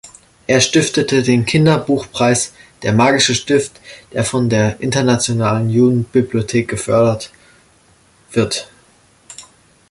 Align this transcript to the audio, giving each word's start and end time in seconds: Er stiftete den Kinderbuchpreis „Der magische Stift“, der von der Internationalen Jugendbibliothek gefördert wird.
Er 0.47 0.61
stiftete 0.61 1.21
den 1.21 1.45
Kinderbuchpreis 1.45 2.53
„Der 2.81 2.91
magische 2.91 3.35
Stift“, 3.35 3.79
der 4.11 4.23
von 4.23 4.49
der 4.49 4.79
Internationalen 4.79 5.69
Jugendbibliothek 5.69 6.67
gefördert 6.67 7.29
wird. 8.31 8.71